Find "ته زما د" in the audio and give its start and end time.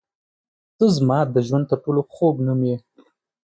0.77-1.35